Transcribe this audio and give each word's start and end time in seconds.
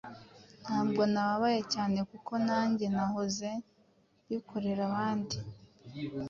ntabwo 0.63 1.01
nababaye 1.13 1.61
cyane 1.73 1.97
kuko 2.09 2.33
nanjye 2.47 2.85
nahoze 2.95 3.49
mbikorera 4.25 4.81
abandi 4.89 5.35